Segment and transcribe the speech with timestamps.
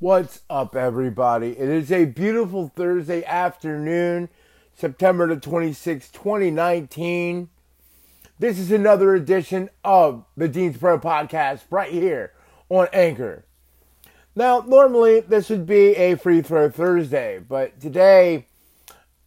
[0.00, 1.58] What's up, everybody?
[1.58, 4.28] It is a beautiful Thursday afternoon,
[4.72, 7.48] September the 26th, 2019.
[8.38, 12.32] This is another edition of the Dean's Pro Podcast right here
[12.68, 13.44] on Anchor.
[14.36, 18.46] Now, normally this would be a free throw Thursday, but today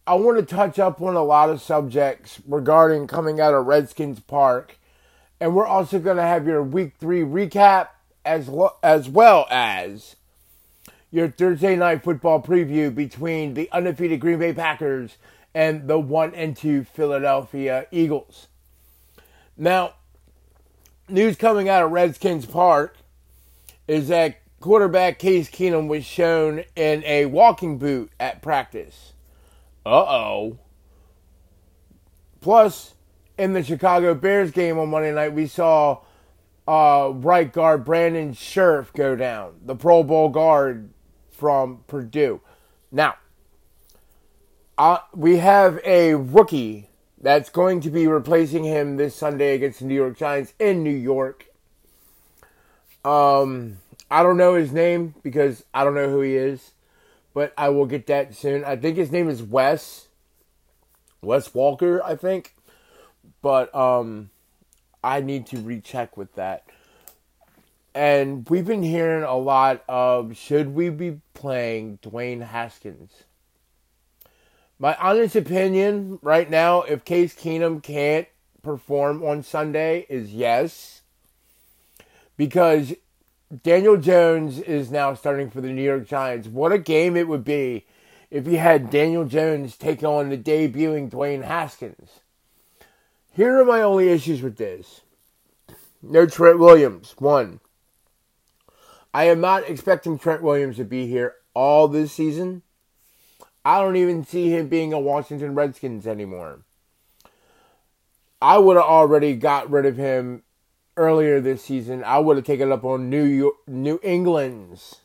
[0.06, 4.20] I want to touch up on a lot of subjects regarding coming out of Redskins
[4.20, 4.78] Park,
[5.38, 7.88] and we're also going to have your week three recap
[8.24, 10.16] as, lo- as well as
[11.12, 15.18] your Thursday night football preview between the undefeated Green Bay Packers
[15.54, 18.48] and the 1 and 2 Philadelphia Eagles.
[19.56, 19.92] Now,
[21.08, 22.96] news coming out of Redskins Park
[23.86, 29.12] is that quarterback Case Keenum was shown in a walking boot at practice.
[29.84, 30.58] Uh oh.
[32.40, 32.94] Plus,
[33.36, 35.98] in the Chicago Bears game on Monday night, we saw
[36.66, 40.91] uh, right guard Brandon Scherff go down, the Pro Bowl guard
[41.42, 42.40] from Purdue.
[42.92, 43.16] Now,
[44.78, 46.88] uh, we have a rookie
[47.20, 50.90] that's going to be replacing him this Sunday against the New York Giants in New
[50.94, 51.46] York.
[53.04, 56.74] Um, I don't know his name because I don't know who he is,
[57.34, 58.64] but I will get that soon.
[58.64, 60.06] I think his name is Wes.
[61.22, 62.54] Wes Walker, I think.
[63.42, 64.30] But um
[65.02, 66.66] I need to recheck with that.
[67.94, 73.24] And we've been hearing a lot of should we be playing Dwayne Haskins?
[74.78, 78.26] My honest opinion right now, if Case Keenum can't
[78.62, 81.02] perform on Sunday, is yes.
[82.36, 82.94] Because
[83.62, 86.48] Daniel Jones is now starting for the New York Giants.
[86.48, 87.84] What a game it would be
[88.30, 92.20] if you had Daniel Jones take on the debuting Dwayne Haskins.
[93.30, 95.02] Here are my only issues with this.
[96.02, 97.60] No Trent Williams, one.
[99.14, 102.62] I am not expecting Trent Williams to be here all this season.
[103.64, 106.60] I don't even see him being a Washington Redskins anymore.
[108.40, 110.42] I would have already got rid of him
[110.96, 112.02] earlier this season.
[112.02, 114.96] I would have taken up on New York, New England's.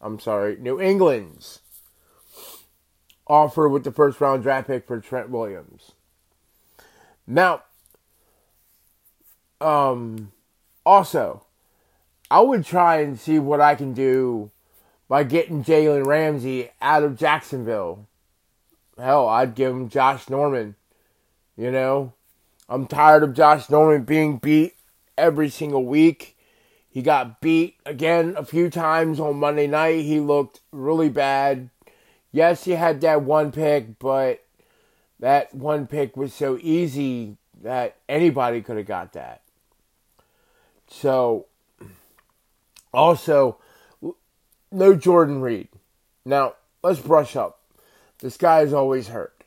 [0.00, 1.60] I'm sorry, New England's
[3.26, 5.92] offer with the first round draft pick for Trent Williams.
[7.26, 7.62] Now,
[9.60, 10.32] um,
[10.84, 11.45] also,
[12.30, 14.50] I would try and see what I can do
[15.08, 18.06] by getting Jalen Ramsey out of Jacksonville.
[18.98, 20.74] Hell, I'd give him Josh Norman.
[21.56, 22.12] You know,
[22.68, 24.74] I'm tired of Josh Norman being beat
[25.16, 26.36] every single week.
[26.88, 30.04] He got beat again a few times on Monday night.
[30.04, 31.70] He looked really bad.
[32.32, 34.44] Yes, he had that one pick, but
[35.20, 39.42] that one pick was so easy that anybody could have got that.
[40.88, 41.46] So,
[42.96, 43.58] also,
[44.72, 45.68] no Jordan Reed.
[46.24, 47.60] Now, let's brush up.
[48.20, 49.44] This guy is always hurt.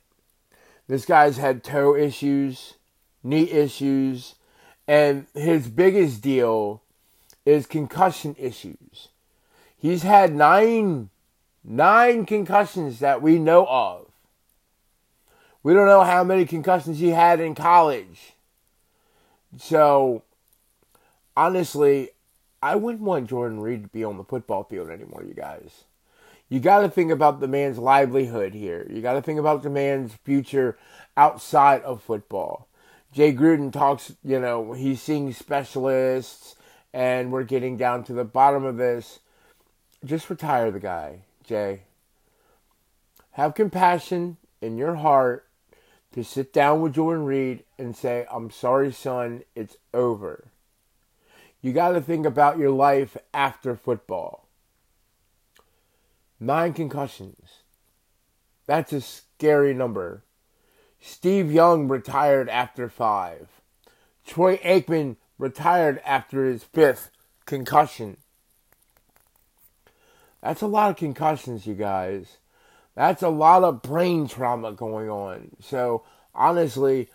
[0.86, 2.74] This guy's had toe issues,
[3.22, 4.36] knee issues,
[4.88, 6.82] and his biggest deal
[7.44, 9.08] is concussion issues.
[9.76, 11.10] He's had nine
[11.62, 14.06] nine concussions that we know of.
[15.62, 18.32] We don't know how many concussions he had in college.
[19.58, 20.22] So
[21.36, 22.10] honestly,
[22.62, 25.84] I wouldn't want Jordan Reed to be on the football field anymore, you guys.
[26.48, 28.86] You got to think about the man's livelihood here.
[28.90, 30.76] You got to think about the man's future
[31.16, 32.66] outside of football.
[33.12, 36.56] Jay Gruden talks, you know, he's seeing specialists
[36.92, 39.20] and we're getting down to the bottom of this.
[40.04, 41.82] Just retire the guy, Jay.
[43.32, 45.46] Have compassion in your heart
[46.12, 50.49] to sit down with Jordan Reed and say, I'm sorry, son, it's over.
[51.62, 54.48] You got to think about your life after football.
[56.38, 57.60] Nine concussions.
[58.66, 60.22] That's a scary number.
[61.00, 63.48] Steve Young retired after five.
[64.26, 67.10] Troy Aikman retired after his fifth
[67.46, 68.16] concussion.
[70.42, 72.38] That's a lot of concussions, you guys.
[72.94, 75.50] That's a lot of brain trauma going on.
[75.60, 77.08] So, honestly,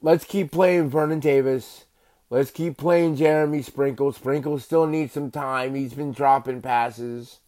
[0.00, 1.84] let's keep playing Vernon Davis.
[2.30, 4.12] Let's keep playing Jeremy Sprinkle.
[4.12, 5.74] Sprinkle still needs some time.
[5.74, 7.40] He's been dropping passes.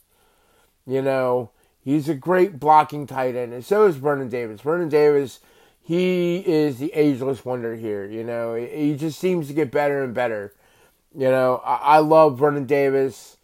[0.85, 1.51] You know,
[1.85, 4.61] He's a great blocking tight end, and so is Vernon Davis.
[4.61, 5.41] Vernon Davis,
[5.83, 8.07] he is the ageless wonder here.
[8.07, 10.55] You know, he just seems to get better and better.
[11.13, 13.37] You know, I, love Vernon Davis.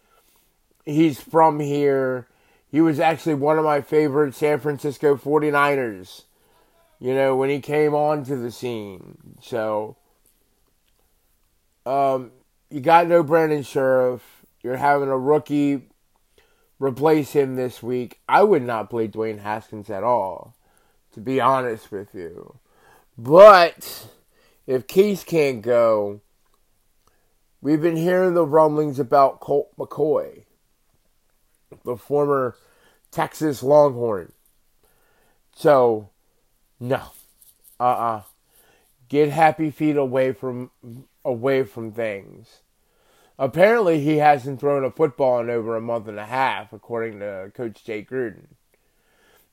[0.85, 2.27] He's from here.
[2.71, 6.23] He was actually one of my favorite San Francisco 49ers,
[6.99, 9.35] you know, when he came onto the scene.
[9.41, 9.97] So,
[11.89, 12.31] um,
[12.69, 14.21] you got no Brandon Scherff.
[14.61, 15.89] You're having a rookie
[16.79, 20.55] replace him this week, I would not play Dwayne Haskins at all,
[21.13, 22.57] to be honest with you.
[23.17, 24.07] But
[24.65, 26.21] if Case can't go,
[27.61, 30.45] we've been hearing the rumblings about Colt McCoy,
[31.83, 32.55] the former
[33.11, 34.31] Texas Longhorn.
[35.55, 36.09] So,
[36.79, 37.11] no.
[37.79, 38.17] Uh uh-uh.
[38.17, 38.21] uh
[39.09, 40.69] Get happy feet away from
[41.23, 42.61] away from things.
[43.37, 47.51] Apparently, he hasn't thrown a football in over a month and a half, according to
[47.53, 48.47] Coach Jay Gruden.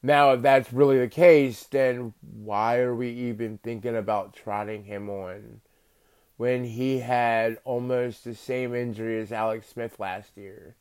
[0.03, 5.09] Now, if that's really the case, then why are we even thinking about trotting him
[5.09, 5.61] on
[6.37, 10.75] when he had almost the same injury as Alex Smith last year?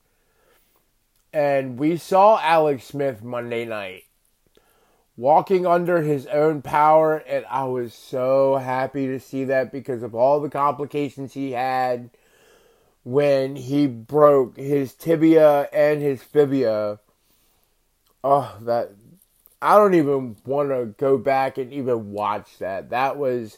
[1.32, 4.06] And we saw Alex Smith Monday night
[5.18, 10.14] walking under his own power, and I was so happy to see that because of
[10.14, 12.10] all the complications he had
[13.04, 17.00] when he broke his tibia and his fibia.
[18.24, 18.92] Oh, that
[19.62, 22.90] I don't even want to go back and even watch that.
[22.90, 23.58] That was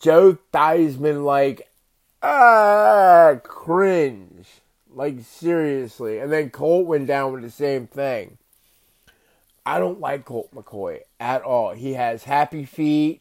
[0.00, 1.68] Joe Theismann like
[2.22, 4.46] ah cringe.
[4.90, 6.18] Like seriously.
[6.18, 8.38] And then Colt went down with the same thing.
[9.66, 11.72] I don't like Colt McCoy at all.
[11.72, 13.20] He has happy feet.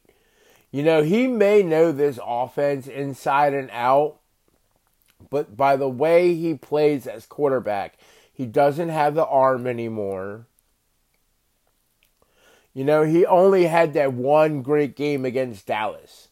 [0.71, 4.19] You know, he may know this offense inside and out,
[5.31, 7.97] but by the way he plays as quarterback,
[8.31, 10.45] he doesn't have the arm anymore.
[12.75, 16.27] You know, he only had that one great game against Dallas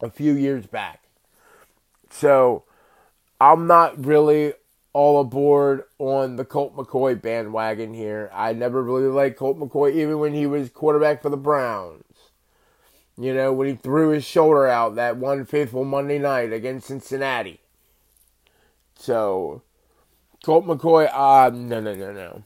[0.00, 1.04] a few years back.
[2.10, 2.64] So,
[3.40, 4.54] I'm not really
[4.92, 8.30] all aboard on the Colt McCoy bandwagon here.
[8.32, 12.04] I never really liked Colt McCoy, even when he was quarterback for the Browns.
[13.16, 17.60] You know, when he threw his shoulder out that one faithful Monday night against Cincinnati.
[18.94, 19.62] So,
[20.44, 22.44] Colt McCoy, uh, no, no, no, no.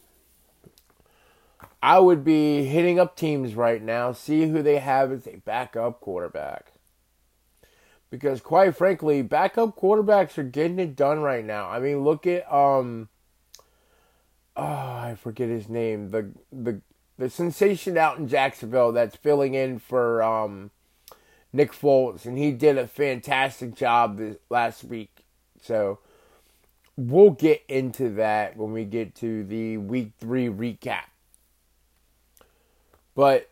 [1.83, 6.01] I would be hitting up teams right now, see who they have as a backup
[6.01, 6.73] quarterback.
[8.17, 11.69] Because quite frankly, backup quarterbacks are getting it done right now.
[11.69, 13.09] I mean, look at um
[14.57, 16.11] oh, I forget his name.
[16.11, 16.81] The the
[17.19, 20.71] the sensation out in Jacksonville that's filling in for um
[21.53, 25.27] Nick Foles and he did a fantastic job this last week.
[25.61, 25.99] So
[26.97, 31.05] we'll get into that when we get to the week 3 recap.
[33.15, 33.51] But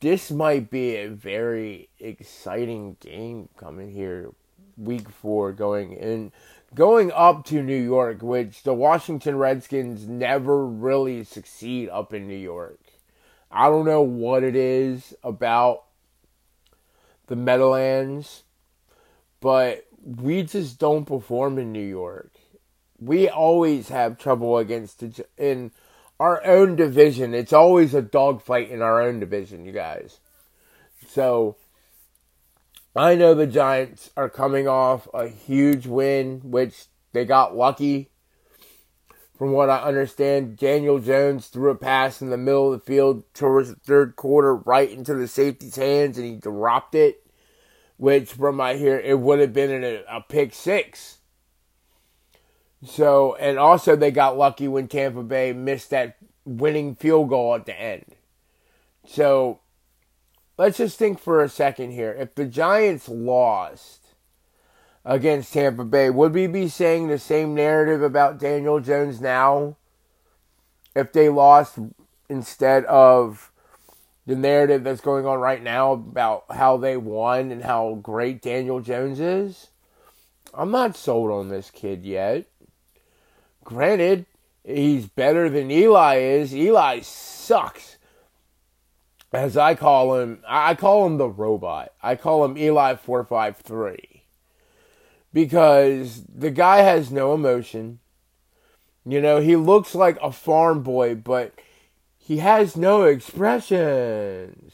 [0.00, 4.30] this might be a very exciting game coming here
[4.76, 6.32] week four going in
[6.74, 12.36] going up to New York, which the Washington Redskins never really succeed up in New
[12.36, 12.78] York.
[13.50, 15.84] I don't know what it is about
[17.26, 18.44] the Meadowlands,
[19.40, 22.32] but we just don't perform in New York.
[23.00, 25.70] We always have trouble against the, in
[26.20, 27.34] our own division.
[27.34, 30.20] It's always a dogfight in our own division, you guys.
[31.08, 31.56] So
[32.96, 38.10] I know the Giants are coming off a huge win, which they got lucky.
[39.36, 43.22] From what I understand, Daniel Jones threw a pass in the middle of the field
[43.34, 47.24] towards the third quarter, right into the safety's hands, and he dropped it.
[47.98, 51.18] Which, from my hear, it would have been a, a pick six.
[52.84, 57.66] So, and also they got lucky when Tampa Bay missed that winning field goal at
[57.66, 58.04] the end.
[59.06, 59.60] So,
[60.56, 62.12] let's just think for a second here.
[62.12, 64.08] If the Giants lost
[65.04, 69.76] against Tampa Bay, would we be saying the same narrative about Daniel Jones now?
[70.94, 71.78] If they lost
[72.28, 73.50] instead of
[74.26, 78.80] the narrative that's going on right now about how they won and how great Daniel
[78.80, 79.68] Jones is?
[80.52, 82.47] I'm not sold on this kid yet.
[83.68, 84.24] Granted,
[84.64, 86.56] he's better than Eli is.
[86.56, 87.98] Eli sucks.
[89.30, 91.92] As I call him, I call him the robot.
[92.02, 94.22] I call him Eli 453.
[95.34, 97.98] Because the guy has no emotion.
[99.04, 101.52] You know, he looks like a farm boy, but
[102.16, 104.72] he has no expressions.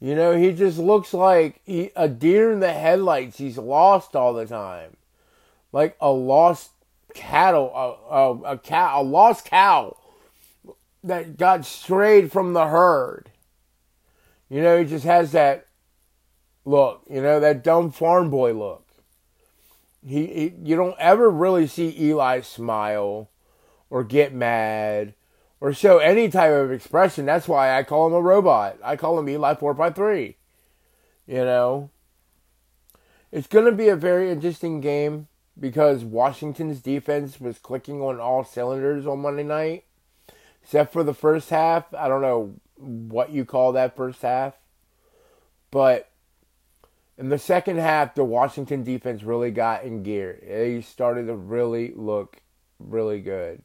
[0.00, 3.36] You know, he just looks like he, a deer in the headlights.
[3.36, 4.96] He's lost all the time.
[5.72, 6.70] Like a lost
[7.14, 9.96] cattle, a, a, a cow, a lost cow
[11.04, 13.30] that got strayed from the herd.
[14.48, 15.66] You know, he just has that
[16.64, 18.86] look, you know, that dumb farm boy look.
[20.06, 23.30] He, he, you don't ever really see Eli smile
[23.88, 25.14] or get mad
[25.60, 27.24] or show any type of expression.
[27.24, 28.78] That's why I call him a robot.
[28.82, 30.36] I call him Eli 4 by 3
[31.26, 31.90] You know,
[33.30, 35.28] it's going to be a very interesting game.
[35.58, 39.84] Because Washington's defense was clicking on all cylinders on Monday night,
[40.62, 41.92] except for the first half.
[41.94, 44.54] I don't know what you call that first half,
[45.70, 46.10] but
[47.18, 50.38] in the second half, the Washington defense really got in gear.
[50.42, 52.38] They started to really look
[52.78, 53.62] really good.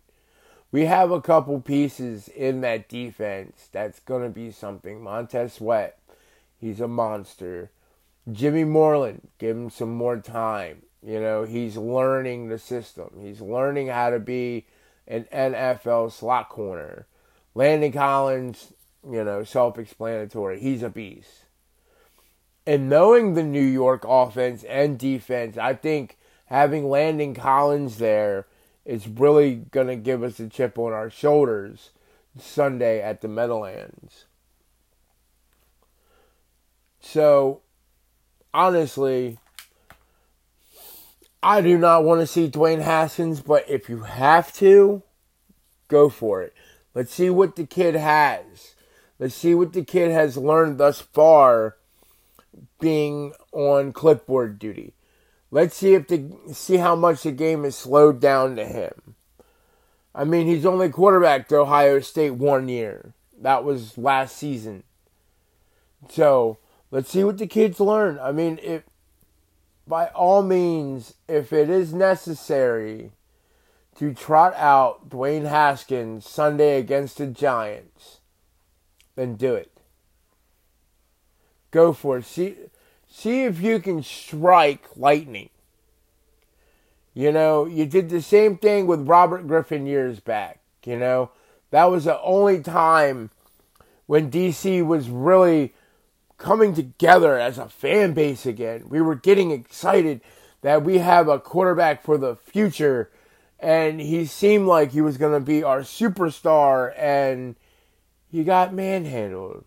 [0.72, 5.01] We have a couple pieces in that defense that's going to be something.
[5.01, 5.98] Montez Sweat,
[6.60, 7.72] he's a monster.
[8.29, 10.84] Jimmy Moreland, give him some more time.
[11.08, 13.12] You know, he's learning the system.
[13.22, 14.66] He's learning how to be
[15.08, 17.08] an NFL slot corner.
[17.56, 18.74] Landon Collins,
[19.10, 20.60] you know, self explanatory.
[20.60, 21.46] He's a beast.
[22.66, 28.46] And knowing the New York offense and defense, I think having Landon Collins there
[28.84, 31.92] is really going to give us a chip on our shoulders
[32.38, 34.26] Sunday at the Meadowlands.
[37.00, 37.62] So,
[38.54, 39.40] honestly,
[41.48, 45.01] I do not want to see Dwayne Haskins, but if you have to,
[45.88, 46.54] go for it.
[46.94, 48.75] Let's see what the kid has.
[49.18, 51.77] Let's see what the kid has learned thus far
[52.82, 54.94] being on clipboard duty.
[55.50, 59.16] Let's see if the see how much the game is slowed down to him.
[60.13, 63.13] I mean, he's only quarterback to Ohio State one year.
[63.42, 64.84] That was last season.
[66.10, 66.58] So
[66.92, 68.20] let's see what the kids learn.
[68.20, 68.84] I mean, if
[69.88, 73.12] by all means, if it is necessary
[73.98, 78.20] to trot out Dwayne Haskins Sunday against the Giants,
[79.15, 79.72] then do it.
[81.72, 82.25] Go for it.
[82.25, 82.56] See,
[83.10, 85.50] see if you can strike lightning.
[87.13, 90.60] You know, you did the same thing with Robert Griffin years back.
[90.86, 91.32] You know,
[91.72, 93.32] that was the only time
[94.06, 95.74] when DC was really
[96.38, 98.86] coming together as a fan base again.
[98.88, 100.22] We were getting excited
[100.62, 103.12] that we have a quarterback for the future,
[103.60, 107.56] and he seemed like he was going to be our superstar, and
[108.32, 109.65] he got manhandled.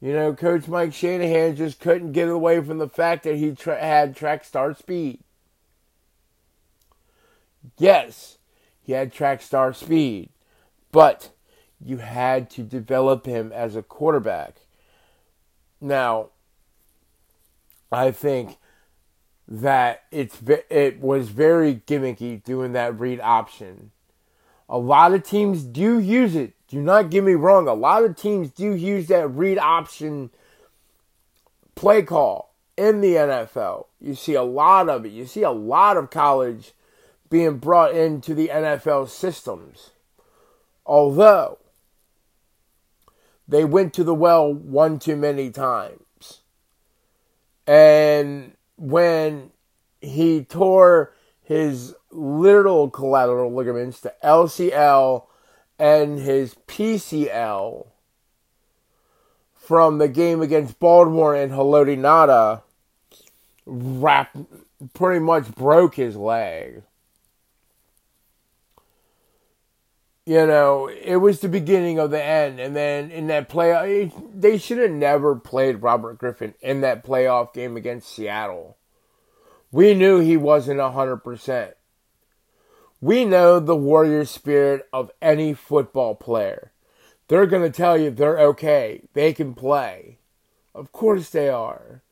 [0.00, 3.80] You know, Coach Mike Shanahan just couldn't get away from the fact that he tra-
[3.80, 5.20] had track star speed.
[7.78, 8.36] Yes,
[8.82, 10.28] he had track star speed,
[10.92, 11.30] but
[11.82, 14.56] you had to develop him as a quarterback.
[15.84, 16.30] Now,
[17.92, 18.56] I think
[19.46, 23.90] that it's it was very gimmicky doing that read option.
[24.66, 26.54] A lot of teams do use it.
[26.68, 27.68] Do not get me wrong.
[27.68, 30.30] A lot of teams do use that read option
[31.74, 33.88] play call in the NFL.
[34.00, 35.12] You see a lot of it.
[35.12, 36.72] You see a lot of college
[37.28, 39.90] being brought into the NFL systems.
[40.86, 41.58] Although
[43.46, 46.42] they went to the well one too many times.
[47.66, 49.50] And when
[50.00, 55.26] he tore his lateral collateral ligaments, the LCL
[55.78, 57.88] and his PCL
[59.54, 62.62] from the game against Baltimore and Haloti Ngata,
[63.66, 64.36] wrapped,
[64.92, 66.82] pretty much broke his leg.
[70.26, 72.58] You know, it was the beginning of the end.
[72.58, 77.52] And then in that play, they should have never played Robert Griffin in that playoff
[77.52, 78.76] game against Seattle.
[79.70, 81.72] We knew he wasn't 100%.
[83.00, 86.72] We know the warrior spirit of any football player.
[87.28, 89.02] They're going to tell you they're okay.
[89.12, 90.18] They can play.
[90.74, 92.02] Of course they are.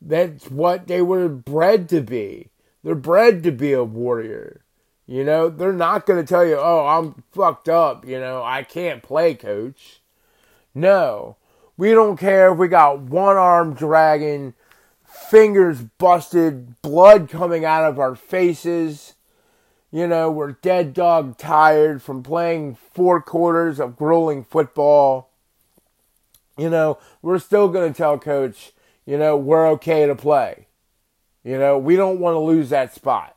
[0.00, 2.50] That's what they were bred to be.
[2.84, 4.64] They're bred to be a warrior.
[5.10, 8.06] You know, they're not going to tell you, oh, I'm fucked up.
[8.06, 10.00] You know, I can't play, coach.
[10.72, 11.34] No.
[11.76, 14.54] We don't care if we got one arm dragging,
[15.04, 19.14] fingers busted, blood coming out of our faces.
[19.90, 25.28] You know, we're dead dog tired from playing four quarters of grueling football.
[26.56, 28.70] You know, we're still going to tell coach,
[29.06, 30.68] you know, we're okay to play.
[31.42, 33.34] You know, we don't want to lose that spot.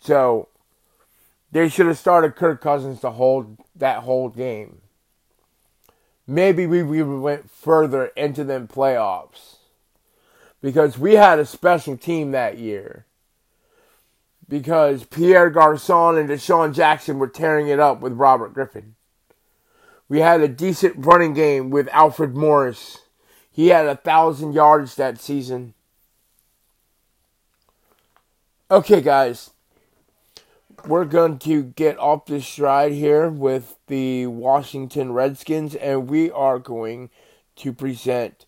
[0.00, 0.48] So
[1.52, 4.80] they should have started Kirk Cousins to hold that whole game.
[6.26, 9.56] Maybe we, we went further into them playoffs.
[10.62, 13.06] Because we had a special team that year.
[14.48, 18.94] Because Pierre Garcon and DeSean Jackson were tearing it up with Robert Griffin.
[20.08, 22.98] We had a decent running game with Alfred Morris.
[23.50, 25.74] He had a thousand yards that season.
[28.70, 29.50] Okay, guys
[30.88, 36.58] we're going to get off this stride here with the Washington Redskins, and we are
[36.58, 37.10] going
[37.56, 38.46] to present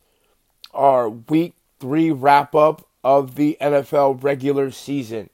[0.73, 5.31] our week three wrap up of the NFL regular season.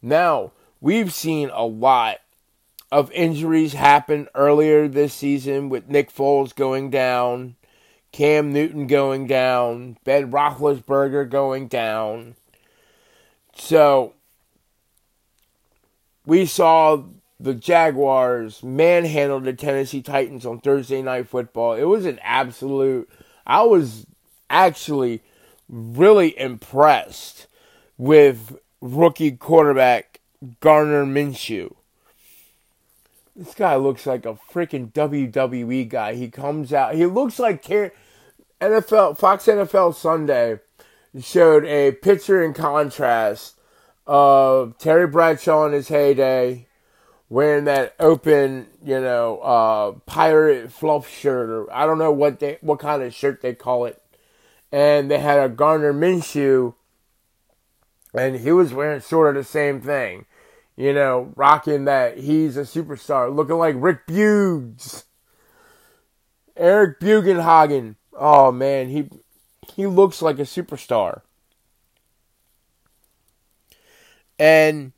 [0.00, 2.18] Now, we've seen a lot
[2.90, 7.56] of injuries happen earlier this season with Nick Foles going down,
[8.12, 12.36] Cam Newton going down, Ben Roethlisberger going down.
[13.54, 14.14] So,
[16.28, 17.02] we saw
[17.40, 21.72] the Jaguars manhandle the Tennessee Titans on Thursday Night Football.
[21.72, 23.08] It was an absolute.
[23.46, 24.06] I was
[24.50, 25.22] actually
[25.70, 27.46] really impressed
[27.96, 30.20] with rookie quarterback
[30.60, 31.74] Gardner Minshew.
[33.34, 36.14] This guy looks like a freaking WWE guy.
[36.14, 36.94] He comes out.
[36.94, 37.64] He looks like
[38.60, 40.58] NFL Fox NFL Sunday
[41.22, 43.57] showed a picture in contrast
[44.08, 46.66] of Terry Bradshaw in his heyday
[47.28, 52.58] wearing that open, you know, uh, pirate fluff shirt or I don't know what they
[52.62, 54.02] what kind of shirt they call it.
[54.72, 56.74] And they had a Gardner Minshew
[58.14, 60.24] and he was wearing sort of the same thing.
[60.74, 65.04] You know, rocking that he's a superstar, looking like Rick Bugs.
[66.56, 67.96] Eric Bugenhagen.
[68.12, 69.08] Oh man, he
[69.74, 71.22] he looks like a superstar.
[74.38, 74.92] And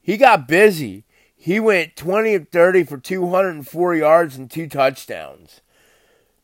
[0.00, 1.04] he got busy.
[1.34, 5.60] He went 20 of 30 for 204 yards and two touchdowns.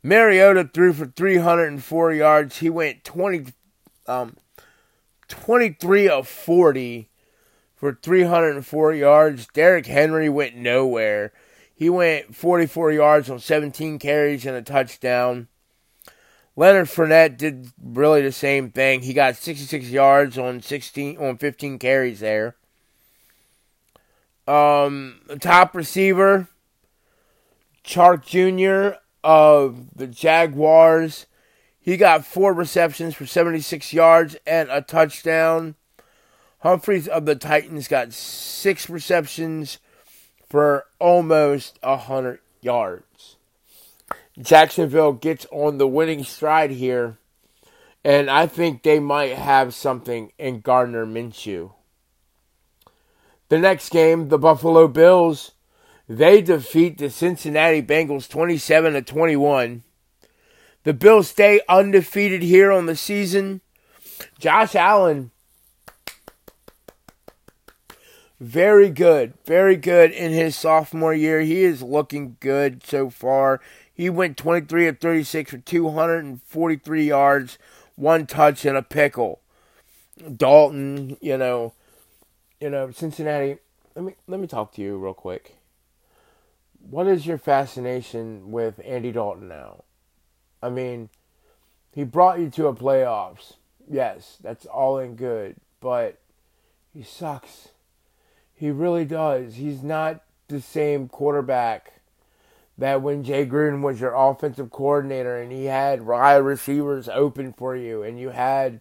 [0.03, 2.59] Mariota threw for 304 yards.
[2.59, 3.53] He went 20,
[4.07, 4.37] um,
[5.29, 7.09] 23 of 40
[7.77, 9.47] for 304 yards.
[9.53, 11.33] Derrick Henry went nowhere.
[11.75, 15.47] He went 44 yards on 17 carries and a touchdown.
[16.59, 19.03] Leonard Fournette did really the same thing.
[19.03, 22.57] He got 66 yards on 16 on 15 carries there.
[24.49, 26.49] Um, top receiver,
[27.85, 28.97] Chark Jr.
[29.23, 31.27] of the Jaguars.
[31.79, 35.77] He got four receptions for 76 yards and a touchdown.
[36.63, 39.79] Humphries of the Titans got six receptions
[40.51, 43.08] for almost 100 yards.
[44.41, 47.19] Jacksonville gets on the winning stride here,
[48.05, 51.73] and I think they might have something in Gardner Minshew.
[53.49, 55.53] The next game, the Buffalo Bills,
[56.09, 59.83] they defeat the Cincinnati Bengals 27 to 21.
[60.85, 63.61] The Bills stay undefeated here on the season.
[64.39, 65.33] Josh Allen
[68.41, 71.41] very good, very good in his sophomore year.
[71.41, 73.61] He is looking good so far.
[73.99, 77.59] He went 23 of 36 for 243 yards,
[77.97, 79.41] one touch and a pickle.
[80.37, 81.75] Dalton, you know,
[82.61, 83.59] you know, Cincinnati.
[83.97, 85.57] Let me let me talk to you real quick.
[86.79, 89.83] What is your fascination with Andy Dalton now?
[90.63, 91.09] I mean,
[91.91, 93.55] he brought you to a playoffs.
[93.91, 96.21] Yes, that's all in good, but
[96.95, 97.71] he sucks.
[98.55, 99.57] He really does.
[99.57, 101.98] He's not the same quarterback
[102.79, 107.75] that when Jay Gruden was your offensive coordinator and he had wide receivers open for
[107.75, 108.81] you and you had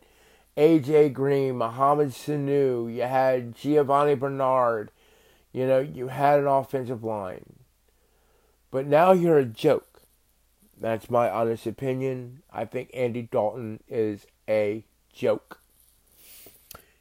[0.55, 4.91] AJ Green, Mohamed Sanu, you had Giovani Bernard,
[5.51, 7.57] you know, you had an offensive line.
[8.69, 10.01] But now you're a joke.
[10.79, 12.43] That's my honest opinion.
[12.53, 15.59] I think Andy Dalton is a joke.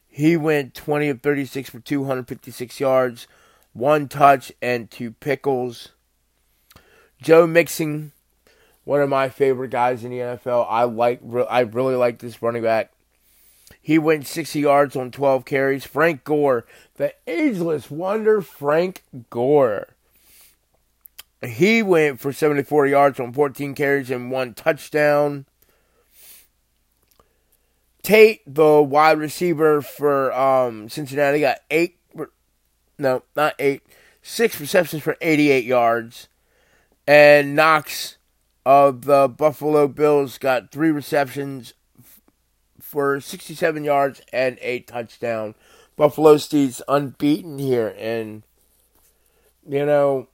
[0.07, 3.27] He went 20 of 36 for 256 yards,
[3.73, 5.89] one touch, and two pickles.
[7.21, 8.11] Joe Mixon,
[8.83, 10.65] one of my favorite guys in the NFL.
[10.69, 12.91] I like, I really like this running back.
[13.81, 15.85] He went 60 yards on 12 carries.
[15.85, 19.87] Frank Gore, the ageless wonder, Frank Gore.
[21.41, 25.45] He went for 74 yards on 14 carries and one touchdown.
[28.01, 31.97] Tate, the wide receiver for um, Cincinnati, got eight.
[32.97, 33.83] No, not eight.
[34.21, 36.27] Six receptions for 88 yards.
[37.07, 38.17] And Knox
[38.65, 41.73] of the Buffalo Bills got three receptions
[42.81, 45.55] for 67 yards and a touchdown.
[45.95, 48.43] Buffalo Steve's unbeaten here, and
[49.67, 50.27] you know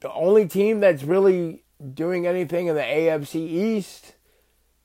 [0.00, 4.14] the only team that's really doing anything in the AFC East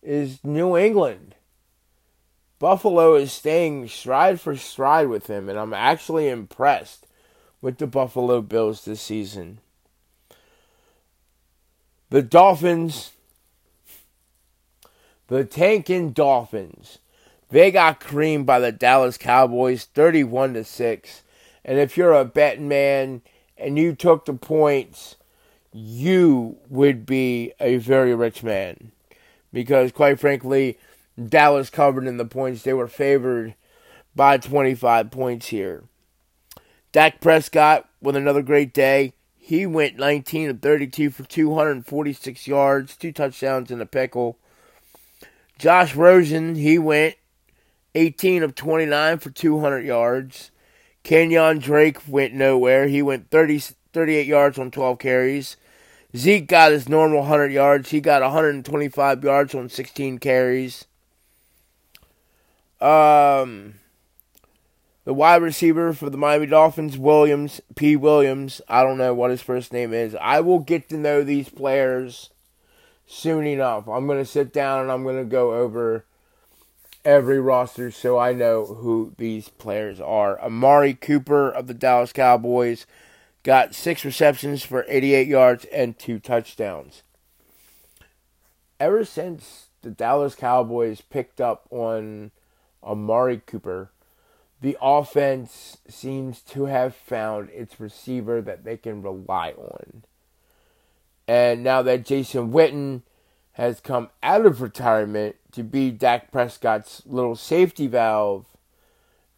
[0.04, 1.36] is New England.
[2.60, 7.08] Buffalo is staying stride for stride with him, and I'm actually impressed
[7.62, 9.62] with the Buffalo Bills this season.
[12.10, 13.12] The Dolphins,
[15.28, 17.00] the tanking Dolphins
[17.50, 21.24] they got creamed by the Dallas Cowboys 31 to 6.
[21.65, 23.22] And if you're a betting man
[23.58, 25.15] and you took the points,
[25.74, 28.91] you would be a very rich man.
[29.52, 30.78] Because quite frankly,
[31.24, 32.62] Dallas covered in the points.
[32.62, 33.56] They were favored
[34.15, 35.84] by 25 points here.
[36.91, 39.13] Dak Prescott with another great day.
[39.50, 44.38] He went 19 of 32 for 246 yards, two touchdowns and a pickle.
[45.58, 47.16] Josh Rosen, he went
[47.96, 50.52] 18 of 29 for 200 yards.
[51.04, 52.88] Kenyan Drake went nowhere.
[52.88, 53.58] He went 30,
[53.92, 55.58] 38 yards on 12 carries.
[56.16, 57.90] Zeke got his normal 100 yards.
[57.90, 60.86] He got 125 yards on 16 carries.
[62.80, 63.80] Um,
[65.06, 67.96] the wide receiver for the Miami Dolphins, Williams, P.
[67.96, 68.62] Williams.
[68.68, 70.16] I don't know what his first name is.
[70.16, 72.30] I will get to know these players
[73.08, 73.88] soon enough.
[73.88, 76.06] I'm going to sit down and I'm going to go over
[77.04, 80.40] every roster so I know who these players are.
[80.42, 82.86] Amari Cooper of the Dallas Cowboys
[83.44, 87.04] got six receptions for 88 yards and two touchdowns.
[88.80, 92.32] Ever since the Dallas Cowboys picked up on
[92.84, 93.92] Amari Cooper,
[94.62, 100.04] the offense seems to have found its receiver that they can rely on.
[101.28, 103.04] And now that Jason Witten
[103.54, 108.45] has come out of retirement to be Dak Prescott's little safety valve,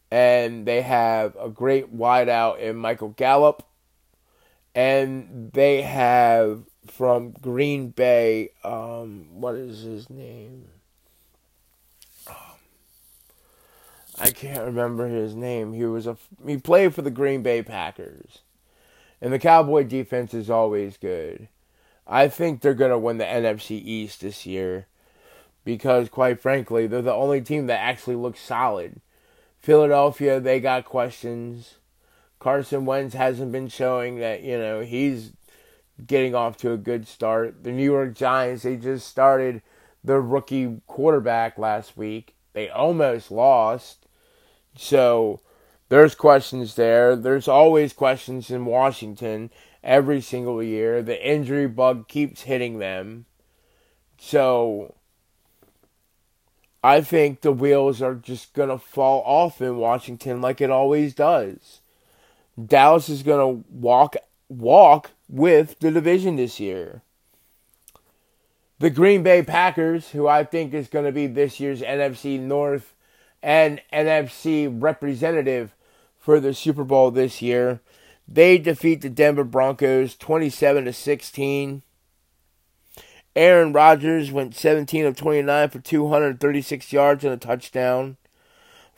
[0.10, 3.64] and they have a great wideout in Michael Gallup,
[4.74, 10.68] and they have from Green Bay, um, what is his name?
[14.22, 15.74] I can't remember his name.
[15.74, 18.40] He was a he played for the Green Bay Packers.
[19.20, 21.48] And the Cowboy defense is always good.
[22.06, 24.86] I think they're to win the NFC East this year
[25.66, 29.02] because quite frankly, they're the only team that actually looks solid.
[29.60, 31.76] Philadelphia, they got questions.
[32.40, 35.34] Carson Wentz hasn't been showing that, you know, he's
[36.06, 37.64] getting off to a good start.
[37.64, 39.62] The New York Giants, they just started
[40.04, 42.36] their rookie quarterback last week.
[42.54, 44.08] They almost lost.
[44.76, 45.40] So
[45.90, 47.16] there's questions there.
[47.16, 49.50] There's always questions in Washington
[49.84, 51.02] every single year.
[51.02, 53.26] The injury bug keeps hitting them.
[54.18, 54.96] So
[56.84, 61.14] I think the wheels are just going to fall off in Washington like it always
[61.14, 61.82] does.
[62.64, 64.16] Dallas is going to walk
[64.50, 67.02] walk with the division this year.
[68.80, 72.94] The Green Bay Packers, who I think is going to be this year's NFC North
[73.44, 75.74] and NFC representative
[76.20, 77.82] for the Super Bowl this year.
[78.28, 81.82] They defeat the Denver Broncos 27 to 16.
[83.36, 88.18] Aaron Rodgers went 17 of 29 for 236 yards and a touchdown.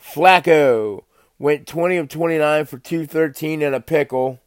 [0.00, 1.04] Flacco
[1.38, 4.40] went 20 of 29 for 213 and a pickle.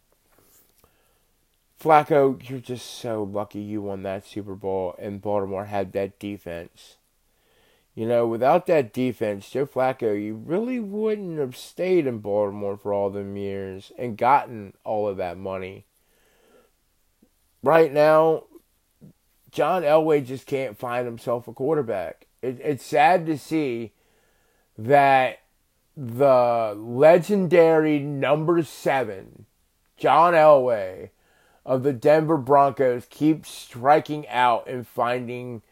[1.81, 6.96] Flacco, you're just so lucky you won that Super Bowl and Baltimore had that defense.
[7.97, 12.93] You know, without that defense, Joe Flacco, you really wouldn't have stayed in Baltimore for
[12.93, 15.87] all them years and gotten all of that money.
[17.63, 18.43] Right now,
[19.49, 22.27] John Elway just can't find himself a quarterback.
[22.43, 23.93] It, it's sad to see
[24.77, 25.39] that
[25.95, 29.47] the legendary number seven,
[29.97, 31.09] John Elway
[31.65, 35.63] of the Denver Broncos, keeps striking out and finding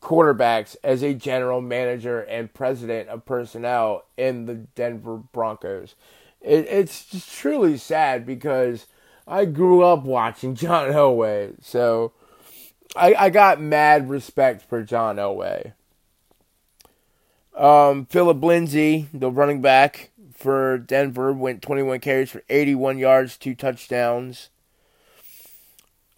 [0.00, 5.94] quarterbacks as a general manager and president of personnel in the Denver Broncos.
[6.40, 8.86] It, it's truly sad because
[9.26, 12.12] I grew up watching John Elway, so
[12.96, 15.72] I, I got mad respect for John Elway.
[17.56, 23.56] Um, Phillip Lindsay, the running back for Denver, went 21 carries for 81 yards, two
[23.56, 24.50] touchdowns.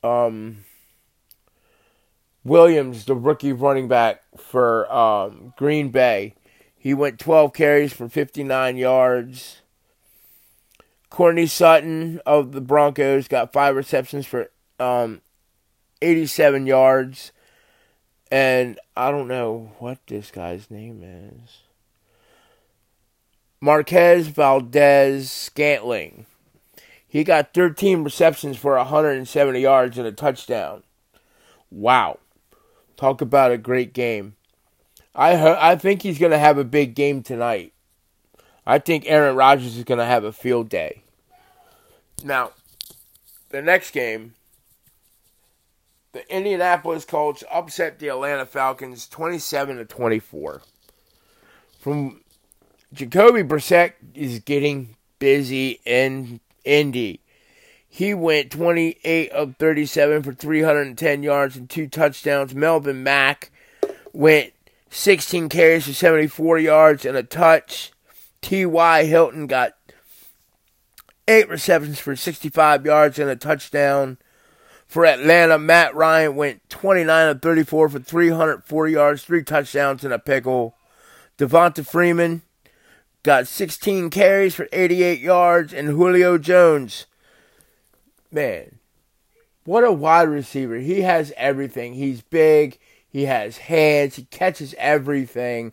[0.04, 0.64] Um,
[2.44, 6.35] Williams, the rookie running back for um, Green Bay,
[6.76, 9.61] he went 12 carries for 59 yards.
[11.11, 15.20] Courtney Sutton of the Broncos got five receptions for um,
[16.00, 17.33] 87 yards.
[18.31, 21.59] And I don't know what this guy's name is.
[23.61, 26.24] Marquez Valdes Scantling.
[27.07, 30.85] He got 13 receptions for 170 yards and a touchdown.
[31.70, 32.20] Wow.
[33.00, 34.34] Talk about a great game.
[35.14, 37.72] I I think he's going to have a big game tonight.
[38.66, 41.02] I think Aaron Rodgers is going to have a field day.
[42.22, 42.50] Now,
[43.48, 44.34] the next game,
[46.12, 50.60] the Indianapolis Colts upset the Atlanta Falcons 27 to 24.
[51.78, 52.20] From
[52.92, 57.19] Jacoby Brissett is getting busy in Indy.
[57.92, 62.55] He went 28 of 37 for 310 yards and two touchdowns.
[62.55, 63.50] Melvin Mack
[64.12, 64.53] went
[64.90, 67.90] 16 carries for 74 yards and a touch.
[68.42, 69.05] T.Y.
[69.05, 69.74] Hilton got
[71.26, 74.18] eight receptions for 65 yards and a touchdown.
[74.87, 80.18] For Atlanta, Matt Ryan went 29 of 34 for 340 yards, three touchdowns, and a
[80.18, 80.76] pickle.
[81.38, 82.42] Devonta Freeman
[83.24, 87.07] got 16 carries for 88 yards, and Julio Jones,
[88.32, 88.78] man,
[89.64, 90.76] what a wide receiver.
[90.76, 91.94] He has everything.
[91.94, 95.72] He's big, he has hands, he catches everything,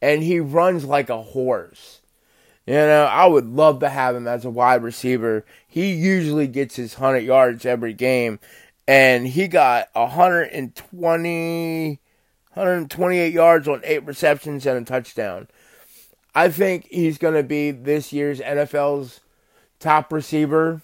[0.00, 2.00] and he runs like a horse.
[2.66, 5.44] You know, I would love to have him as a wide receiver.
[5.68, 8.40] He usually gets his 100 yards every game,
[8.88, 12.00] and he got 120,
[12.54, 15.46] 128 yards on eight receptions and a touchdown.
[16.34, 19.20] I think he's going to be this year's NFL's
[19.78, 20.82] top receiver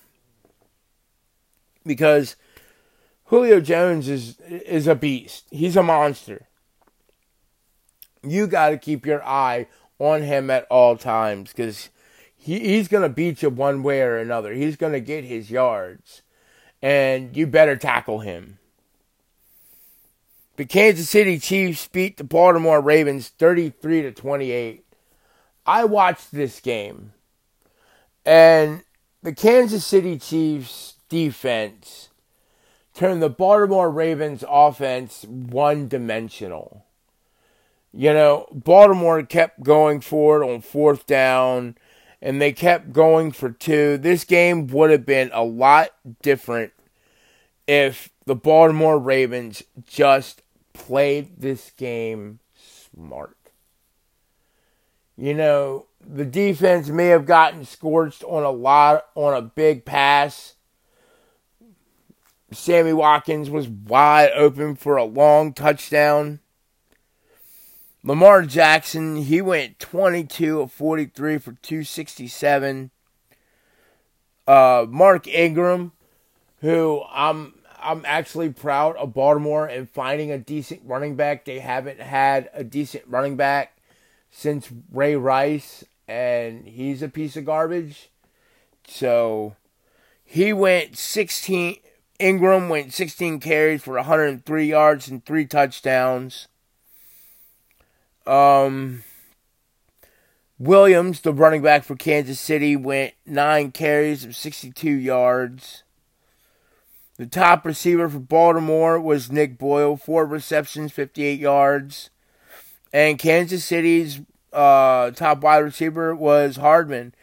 [1.85, 2.37] because
[3.27, 5.47] Julio Jones is is a beast.
[5.51, 6.49] He's a monster.
[8.23, 9.67] You got to keep your eye
[9.99, 11.89] on him at all times because
[12.37, 14.53] he, he's going to beat you one way or another.
[14.53, 16.23] He's going to get his yards,
[16.83, 18.59] and you better tackle him.
[20.57, 24.85] The Kansas City Chiefs beat the Baltimore Ravens 33 to 28.
[25.65, 27.13] I watched this game,
[28.27, 28.83] and
[29.23, 32.09] the Kansas City Chiefs defense
[32.95, 36.87] turned the Baltimore Ravens offense one dimensional.
[37.93, 41.77] You know, Baltimore kept going for it on fourth down,
[42.23, 43.99] and they kept going for two.
[43.99, 45.91] This game would have been a lot
[46.23, 46.73] different
[47.67, 50.41] if the Baltimore Ravens just
[50.73, 53.37] played this game smart.
[55.19, 60.55] You know, the defense may have gotten scorched on a lot on a big pass.
[62.57, 66.41] Sammy Watkins was wide open for a long touchdown.
[68.05, 72.91] Lamar Jackson, he went 22 of 43 for 267.
[74.47, 75.93] Uh, Mark Ingram,
[76.61, 81.45] who I'm I'm actually proud of Baltimore and finding a decent running back.
[81.45, 83.77] They haven't had a decent running back
[84.31, 88.11] since Ray Rice, and he's a piece of garbage.
[88.87, 89.57] So
[90.25, 91.77] he went 16.
[92.19, 96.49] Ingram went 16 carries for 103 yards and three touchdowns.
[98.27, 99.03] Um,
[100.59, 105.83] Williams, the running back for Kansas City, went nine carries of 62 yards.
[107.17, 112.11] The top receiver for Baltimore was Nick Boyle, four receptions, 58 yards.
[112.93, 114.21] And Kansas City's
[114.53, 117.15] uh, top wide receiver was Hardman,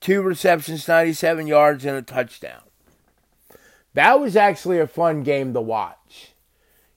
[0.00, 2.62] two receptions, 97 yards, and a touchdown.
[3.98, 6.32] That was actually a fun game to watch.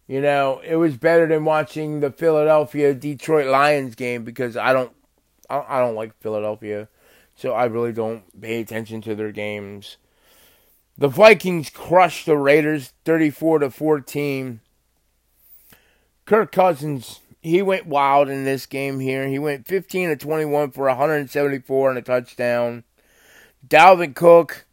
[0.05, 4.91] You know, it was better than watching the Philadelphia Detroit Lions game because I don't
[5.49, 6.89] I don't like Philadelphia.
[7.35, 9.97] So I really don't pay attention to their games.
[10.95, 14.59] The Vikings crushed the Raiders 34 to 14.
[16.25, 19.27] Kirk Cousins, he went wild in this game here.
[19.27, 22.83] He went 15 to 21 for 174 and a touchdown.
[23.67, 24.67] Dalvin Cook,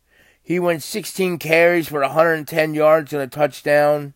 [0.48, 4.14] he went 16 carries for 110 yards and a touchdown.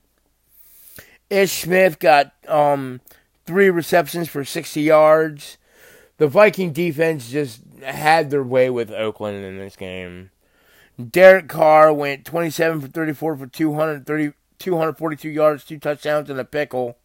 [1.28, 3.02] Ish Smith got um,
[3.44, 5.58] three receptions for 60 yards.
[6.16, 10.30] The Viking defense just had their way with Oakland in this game.
[11.10, 16.96] Derek Carr went 27 for 34 for 230, 242 yards, two touchdowns, and a pickle.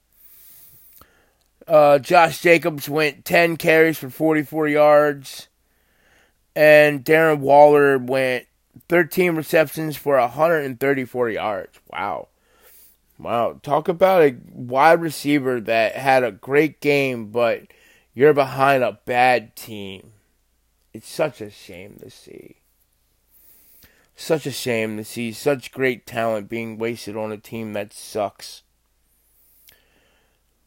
[1.67, 5.49] Uh, Josh Jacobs went 10 carries for 44 yards.
[6.55, 8.47] And Darren Waller went
[8.87, 11.79] 13 receptions for 134 yards.
[11.91, 12.27] Wow.
[13.19, 17.63] Wow, talk about a wide receiver that had a great game, but
[18.13, 20.13] you're behind a bad team.
[20.93, 22.57] It's such a shame to see.
[24.15, 28.61] Such a shame to see such great talent being wasted on a team that sucks.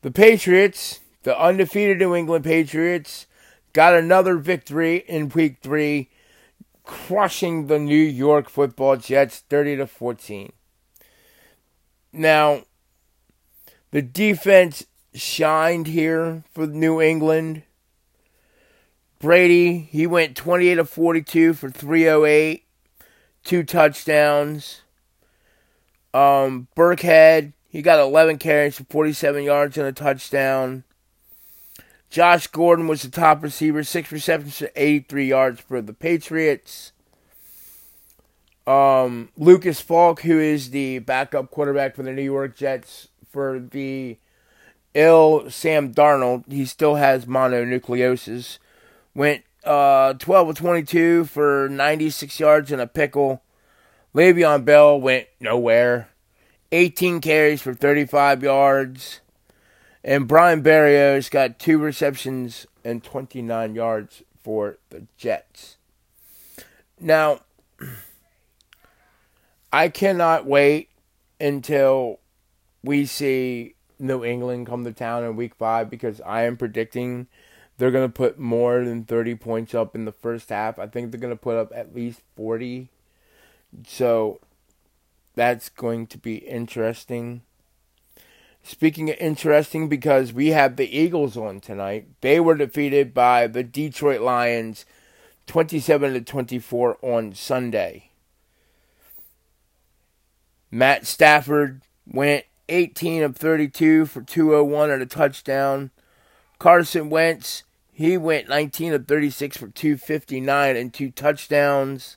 [0.02, 3.26] The Patriots, the undefeated New England Patriots,
[3.72, 6.09] got another victory in week 3,
[6.90, 10.52] crushing the New York Football Jets 30 to 14.
[12.12, 12.62] Now,
[13.92, 17.62] the defense shined here for New England.
[19.20, 22.64] Brady, he went 28 of 42 for 308,
[23.44, 24.80] two touchdowns.
[26.12, 30.82] Um, Burkhead, he got 11 carries for 47 yards and a touchdown.
[32.10, 36.90] Josh Gordon was the top receiver, six receptions for 83 yards for the Patriots.
[38.66, 44.18] Um, Lucas Falk, who is the backup quarterback for the New York Jets for the
[44.92, 48.58] ill Sam Darnold, he still has mononucleosis,
[49.14, 53.42] went uh, 12 of 22 for 96 yards and a pickle.
[54.14, 56.08] Le'Veon Bell went nowhere.
[56.72, 59.20] 18 carries for 35 yards.
[60.02, 65.76] And Brian Berrios got two receptions and 29 yards for the Jets.
[66.98, 67.40] Now,
[69.72, 70.88] I cannot wait
[71.38, 72.20] until
[72.82, 77.26] we see New England come to town in week five because I am predicting
[77.76, 80.78] they're going to put more than 30 points up in the first half.
[80.78, 82.88] I think they're going to put up at least 40.
[83.86, 84.40] So
[85.34, 87.42] that's going to be interesting.
[88.62, 93.62] Speaking of interesting, because we have the Eagles on tonight, they were defeated by the
[93.62, 94.84] Detroit Lions
[95.46, 98.10] 27 to 24 on Sunday.
[100.70, 105.90] Matt Stafford went 18 of 32 for 201 and a touchdown.
[106.58, 112.16] Carson Wentz, he went 19 of 36 for 259 and two touchdowns.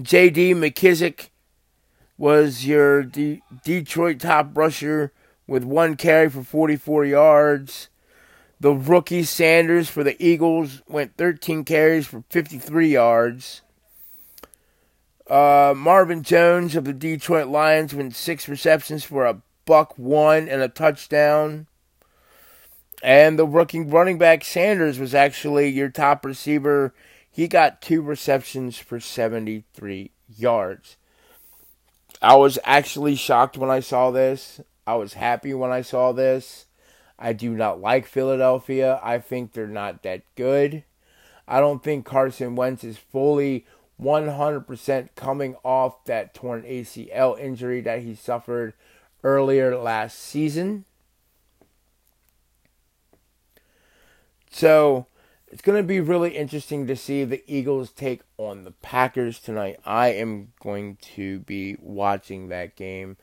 [0.00, 0.54] J.D.
[0.54, 1.28] McKissic
[2.18, 5.12] was your D- Detroit top rusher
[5.50, 7.88] with one carry for 44 yards.
[8.60, 13.62] The rookie Sanders for the Eagles went 13 carries for 53 yards.
[15.28, 20.62] Uh, Marvin Jones of the Detroit Lions went six receptions for a buck one and
[20.62, 21.66] a touchdown.
[23.02, 26.94] And the rookie running back Sanders was actually your top receiver.
[27.28, 30.96] He got two receptions for 73 yards.
[32.22, 34.60] I was actually shocked when I saw this.
[34.86, 36.66] I was happy when I saw this.
[37.18, 38.98] I do not like Philadelphia.
[39.02, 40.84] I think they're not that good.
[41.46, 43.66] I don't think Carson Wentz is fully
[44.00, 48.72] 100% coming off that torn ACL injury that he suffered
[49.22, 50.84] earlier last season.
[54.50, 55.06] So
[55.48, 59.78] it's going to be really interesting to see the Eagles take on the Packers tonight.
[59.84, 63.16] I am going to be watching that game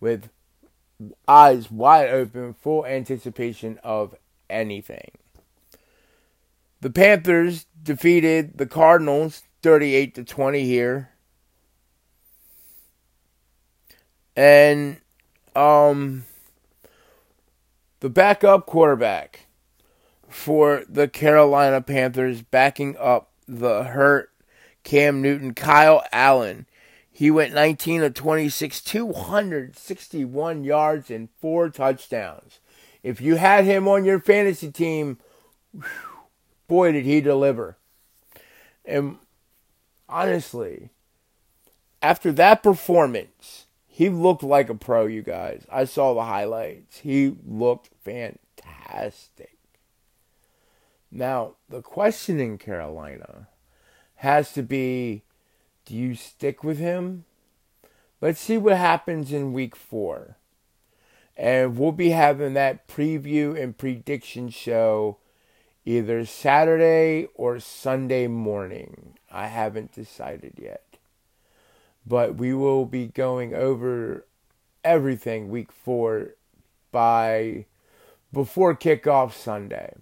[0.00, 0.28] with
[1.26, 4.14] eyes wide open, full anticipation of
[4.48, 5.10] anything.
[6.80, 11.10] The Panthers defeated the Cardinals 38 to 20 here.
[14.36, 15.00] And
[15.56, 16.24] um
[18.00, 19.46] the backup quarterback
[20.28, 24.30] for the Carolina Panthers backing up the hurt
[24.82, 26.66] Cam Newton, Kyle Allen.
[27.16, 32.58] He went 19 of 26, 261 yards and four touchdowns.
[33.04, 35.18] If you had him on your fantasy team,
[36.66, 37.76] boy, did he deliver.
[38.84, 39.18] And
[40.08, 40.90] honestly,
[42.02, 45.64] after that performance, he looked like a pro, you guys.
[45.70, 46.98] I saw the highlights.
[46.98, 49.56] He looked fantastic.
[51.12, 53.46] Now, the question in Carolina
[54.16, 55.22] has to be
[55.84, 57.24] do you stick with him?
[58.20, 60.36] Let's see what happens in week four.
[61.36, 65.18] And we'll be having that preview and prediction show
[65.84, 69.18] either Saturday or Sunday morning.
[69.30, 70.98] I haven't decided yet.
[72.06, 74.26] But we will be going over
[74.82, 76.34] everything week four
[76.92, 77.66] by
[78.32, 79.94] before kickoff Sunday.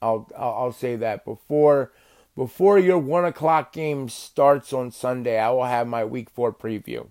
[0.00, 1.92] I'll I'll say that before
[2.36, 5.38] before your one o'clock game starts on Sunday.
[5.38, 7.08] I will have my week four preview.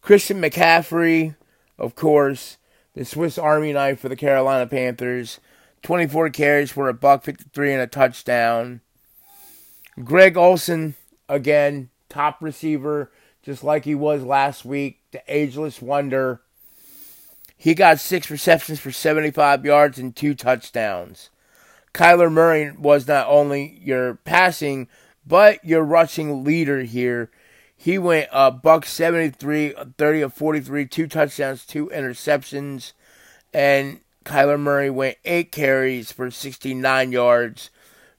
[0.00, 1.34] Christian McCaffrey,
[1.78, 2.58] of course,
[2.94, 5.40] the Swiss Army knife for the Carolina Panthers.
[5.82, 8.80] 24 carries for a buck 53 and a touchdown.
[10.02, 10.94] Greg Olsen,
[11.28, 13.10] again, top receiver,
[13.42, 16.40] just like he was last week, the ageless wonder.
[17.56, 21.30] He got six receptions for 75 yards and two touchdowns.
[21.96, 24.86] Kyler Murray was not only your passing,
[25.26, 27.30] but your rushing leader here.
[27.74, 32.92] He went a uh, buck 73, 30 of 43, two touchdowns, two interceptions.
[33.54, 37.70] And Kyler Murray went eight carries for 69 yards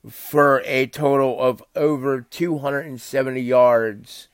[0.10, 4.28] for a total of over 270 yards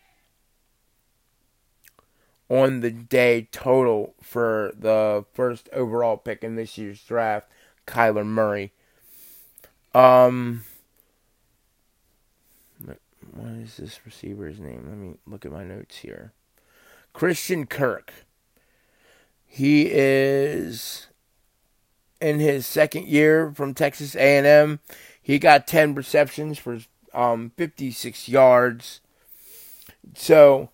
[2.47, 7.49] on the day total for the first overall pick in this year's draft,
[7.85, 8.71] Kyler Murray.
[9.93, 10.63] Um,
[13.35, 14.85] what is this receiver's name?
[14.87, 16.33] Let me look at my notes here.
[17.13, 18.11] Christian Kirk.
[19.45, 21.07] He is
[22.19, 24.79] in his second year from Texas A&M.
[25.21, 26.79] He got 10 receptions for
[27.13, 29.01] um, 56 yards.
[30.15, 30.69] So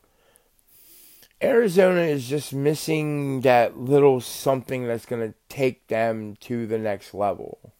[1.42, 7.14] Arizona is just missing that little something that's going to take them to the next
[7.14, 7.74] level.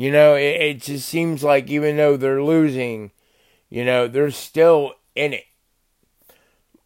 [0.00, 3.10] You know, it, it just seems like even though they're losing,
[3.68, 5.44] you know, they're still in it.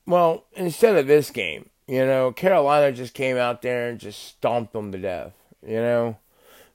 [0.04, 4.72] Well, instead of this game, you know, Carolina just came out there and just stomped
[4.72, 5.32] them to death,
[5.64, 6.16] you know.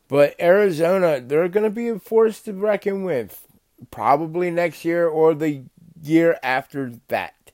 [0.07, 3.45] But Arizona, they're going to be a force to reckon with
[3.91, 5.63] probably next year or the
[6.01, 7.51] year after that.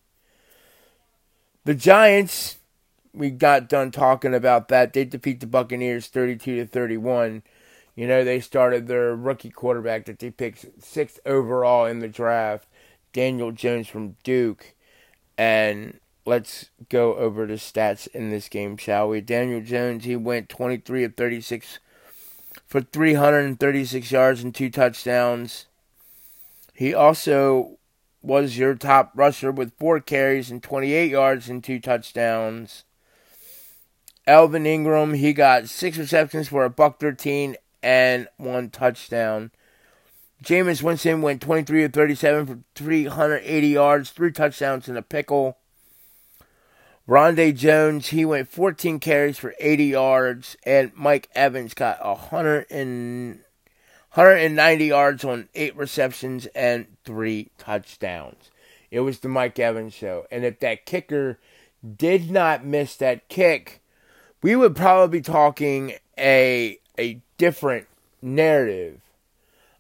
[1.63, 2.57] The Giants,
[3.15, 4.93] we got done talking about that.
[4.93, 7.41] They defeat the Buccaneers 32 to 31.
[7.95, 12.67] You know, they started their rookie quarterback that they picked sixth overall in the draft,
[13.13, 14.73] Daniel Jones from Duke.
[15.37, 19.21] And let's go over the stats in this game, shall we?
[19.21, 21.79] Daniel Jones, he went 23 of 36
[22.65, 25.65] for 336 yards and two touchdowns.
[26.73, 27.77] He also
[28.21, 32.83] was your top rusher with four carries and 28 yards and two touchdowns.
[34.27, 37.55] Evan Engram, he got six receptions for a buck 13
[37.85, 39.51] and one touchdown.
[40.43, 45.57] Jameis Winston went 23 of 37 for 380 yards, three touchdowns and a pickle.
[47.05, 53.41] Ronald Jones, he went 14 carries for 80 yards, and Mike Evans got 100 and
[54.13, 58.49] 190 yards on eight receptions and three touchdowns.
[58.89, 60.25] It was the Mike Evans show.
[60.31, 61.37] And if that kicker
[61.95, 63.83] did not miss that kick,
[64.41, 67.87] we would probably be talking a a different
[68.21, 69.01] narrative.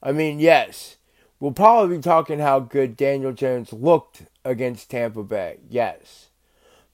[0.01, 0.97] I mean, yes,
[1.39, 5.57] we'll probably be talking how good Daniel Jones looked against Tampa Bay.
[5.69, 6.27] Yes.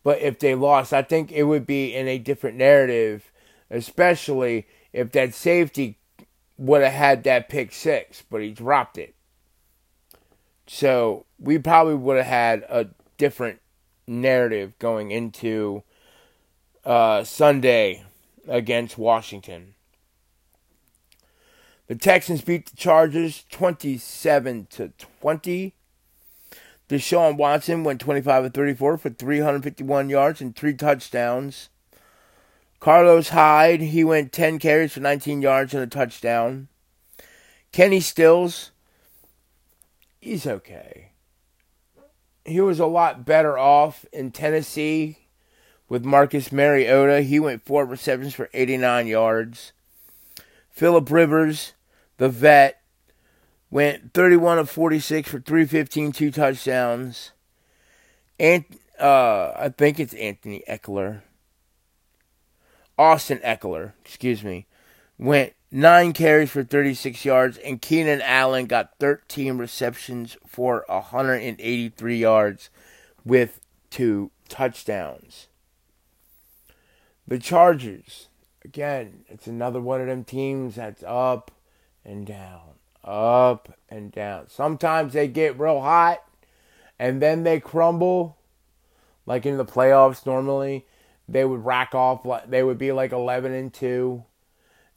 [0.03, 3.32] But if they lost, I think it would be in a different narrative,
[3.70, 5.97] especially if that safety
[6.57, 9.16] would have had that pick six, but he dropped it.
[10.68, 12.88] So we probably would have had a
[13.18, 13.59] different
[14.07, 15.84] narrative going into
[16.86, 18.03] uh, Sunday
[18.47, 19.76] against Washington.
[21.91, 25.73] The Texans beat the Chargers 27 to 20.
[26.87, 31.67] Deshaun Watson went 25 of 34 for 351 yards and three touchdowns.
[32.79, 36.69] Carlos Hyde, he went 10 carries for 19 yards and a touchdown.
[37.73, 38.71] Kenny Stills,
[40.21, 41.09] he's okay.
[42.45, 45.17] He was a lot better off in Tennessee
[45.89, 47.23] with Marcus Mariota.
[47.23, 49.73] He went four receptions for 89 yards.
[50.69, 51.73] Philip Rivers,
[52.22, 52.80] the vet,
[53.72, 57.32] went 31 of 46 for 315, two touchdowns.
[58.39, 58.63] And
[58.99, 61.22] uh, I think it's Anthony Ekeler.
[62.95, 64.67] Austin Ekeler, excuse me,
[65.17, 72.69] went nine carries for 36 yards, and Keenan Allen got 13 receptions for 183 yards
[73.26, 73.59] with
[73.89, 75.47] two touchdowns.
[77.28, 78.28] The Chargers,
[78.63, 81.49] again, it's another one of them teams that's up
[82.06, 82.72] and down
[83.04, 84.49] up and down.
[84.49, 86.24] Sometimes they get real hot
[86.99, 88.38] and then they crumble.
[89.26, 90.86] Like in the playoffs, normally
[91.28, 92.26] they would rack off.
[92.47, 94.24] They would be like eleven and two,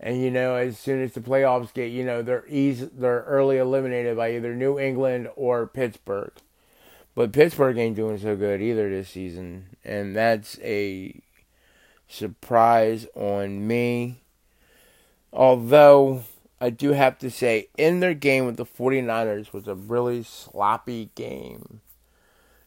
[0.01, 3.59] and you know as soon as the playoffs get, you know they're easy, they're early
[3.59, 6.33] eliminated by either New England or Pittsburgh.
[7.15, 11.21] But Pittsburgh ain't doing so good either this season, and that's a
[12.09, 14.23] surprise on me.
[15.33, 16.25] Although
[16.65, 21.11] I do have to say, in their game with the 49ers was a really sloppy
[21.15, 21.83] game.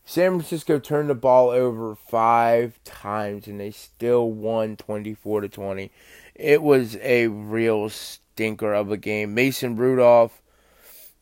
[0.06, 5.92] San Francisco turned the ball over five times and they still won 24 to 20.
[6.36, 9.34] It was a real stinker of a game.
[9.34, 10.44] Mason Rudolph,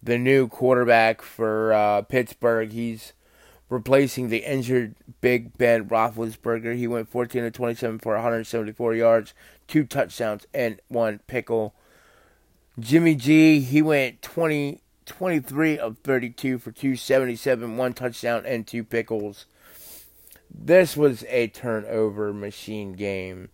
[0.03, 3.13] the new quarterback for uh, Pittsburgh, he's
[3.69, 6.75] replacing the injured Big Ben Roethlisberger.
[6.75, 9.33] He went 14 to 27 for 174 yards,
[9.65, 11.73] two touchdowns, and one pickle.
[12.79, 19.45] Jimmy G, he went 20, 23 of 32 for 277, one touchdown, and two pickles.
[20.53, 23.49] This was a turnover machine game.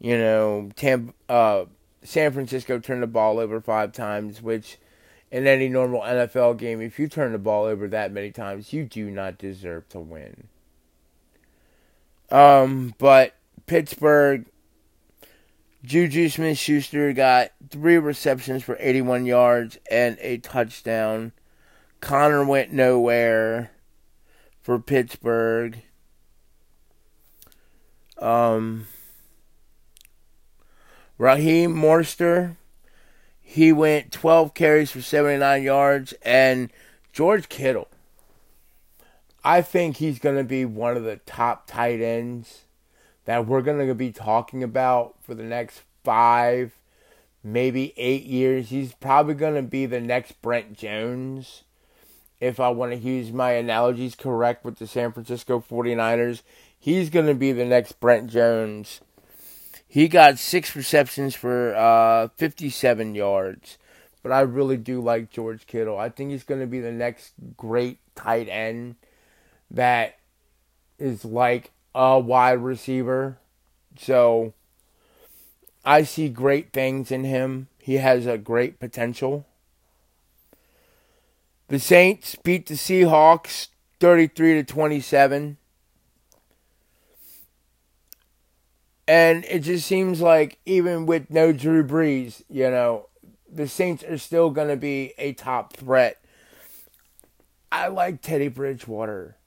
[0.00, 1.64] You know, Tam, uh,
[2.02, 4.78] San Francisco turned the ball over five times, which
[5.30, 8.84] in any normal NFL game, if you turn the ball over that many times, you
[8.84, 10.48] do not deserve to win.
[12.30, 13.34] Um, but
[13.66, 14.46] Pittsburgh
[15.84, 21.32] Juju Smith Schuster got three receptions for 81 yards and a touchdown.
[22.00, 23.70] Conner went nowhere
[24.60, 25.82] for Pittsburgh.
[28.18, 28.88] Um,
[31.16, 32.56] Raheem Mostert,
[33.40, 36.12] he went 12 carries for 79 yards.
[36.22, 36.70] And
[37.12, 37.88] George Kittle,
[39.44, 42.64] I think he's going to be one of the top tight ends
[43.28, 46.78] that we're going to be talking about for the next five,
[47.44, 48.70] maybe eight years.
[48.70, 51.64] He's probably going to be the next Brent Jones.
[52.40, 56.40] If I want to use my analogies correct with the San Francisco 49ers,
[56.78, 59.02] he's going to be the next Brent Jones.
[59.86, 63.76] He got six receptions for uh, 57 yards.
[64.22, 65.98] But I really do like George Kittle.
[65.98, 68.96] I think he's going to be the next great tight end
[69.70, 70.18] that
[70.98, 73.38] is like a wide receiver.
[73.98, 74.54] So
[75.84, 77.68] I see great things in him.
[77.78, 79.46] He has a great potential.
[81.68, 83.68] The Saints beat the Seahawks
[84.00, 85.56] 33 to 27.
[89.06, 93.08] And it just seems like even with no Drew Brees, you know,
[93.50, 96.22] the Saints are still going to be a top threat.
[97.72, 99.37] I like Teddy Bridgewater.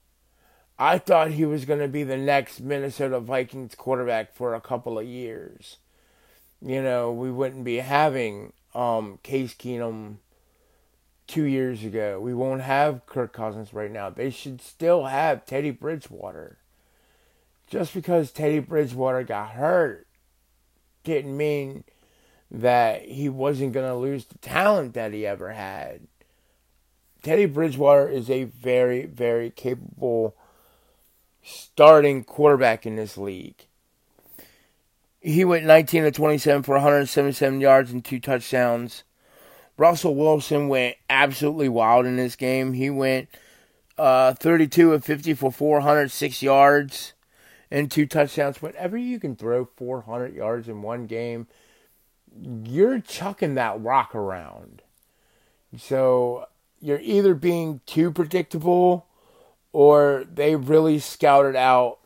[0.82, 4.98] I thought he was going to be the next Minnesota Vikings quarterback for a couple
[4.98, 5.78] of years.
[6.60, 10.16] You know, we wouldn't be having um, Case Keenum
[11.28, 12.20] two years ago.
[12.20, 14.10] We won't have Kirk Cousins right now.
[14.10, 16.58] They should still have Teddy Bridgewater.
[17.70, 20.08] Just because Teddy Bridgewater got hurt
[21.04, 21.84] didn't mean
[22.50, 26.08] that he wasn't going to lose the talent that he ever had.
[27.22, 30.36] Teddy Bridgewater is a very, very capable
[31.44, 33.68] starting quarterback in this league.
[35.20, 39.04] He went 19 to 27 for 177 yards and two touchdowns.
[39.78, 42.74] Russell Wilson went absolutely wild in this game.
[42.74, 43.30] He went
[43.98, 47.14] uh, 32 of 50 for 406 yards
[47.70, 48.62] and two touchdowns.
[48.62, 51.48] Whenever you can throw 400 yards in one game,
[52.36, 54.82] you're chucking that rock around.
[55.78, 56.46] So
[56.80, 59.06] you're either being too predictable
[59.74, 62.00] or they really scouted out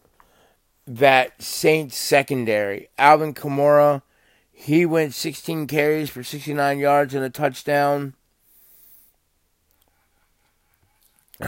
[0.88, 2.90] that Saints secondary.
[2.98, 4.02] Alvin Kamara,
[4.52, 8.14] he went 16 carries for 69 yards and a touchdown.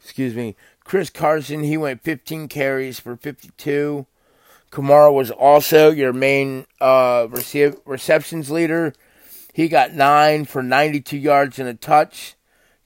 [0.00, 0.56] Excuse me.
[0.84, 4.06] Chris Carson, he went 15 carries for 52.
[4.70, 7.26] Kamara was also your main uh,
[7.84, 8.94] receptions leader.
[9.52, 12.36] He got nine for 92 yards and a touch.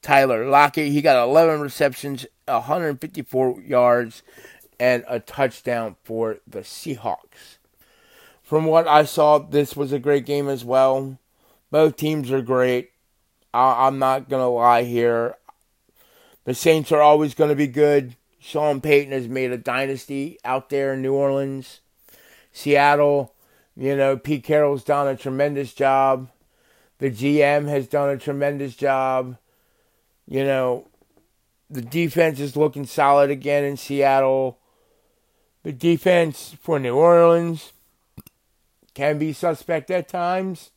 [0.02, 0.92] Tyler Lockett.
[0.92, 4.22] He got 11 receptions, 154 yards,
[4.78, 7.58] and a touchdown for the Seahawks.
[8.42, 11.18] From what I saw, this was a great game as well.
[11.70, 12.90] Both teams are great.
[13.54, 15.36] I- am not going to lie here.
[16.44, 18.16] The Saints are always going to be good.
[18.40, 21.80] Sean Payton has made a dynasty out there in New Orleans.
[22.52, 23.32] Seattle,
[23.76, 26.28] you know, Pete Carroll's done a tremendous job.
[26.98, 29.36] The GM has done a tremendous job.
[30.32, 30.88] You know,
[31.68, 34.58] the defense is looking solid again in Seattle.
[35.62, 37.74] The defense for New Orleans
[38.94, 40.70] can be suspect at times,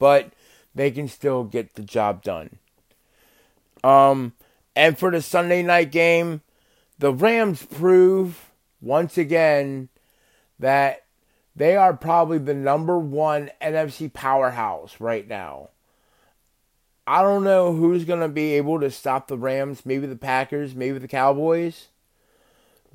[0.00, 0.32] but
[0.74, 2.58] they can still get the job done.
[3.84, 4.32] Um,
[4.74, 6.40] and for the Sunday night game,
[6.98, 8.50] the Rams prove
[8.80, 9.90] once again
[10.58, 11.04] that
[11.54, 15.68] they are probably the number one NFC powerhouse right now.
[17.06, 19.84] I don't know who's going to be able to stop the Rams.
[19.84, 21.88] Maybe the Packers, maybe the Cowboys.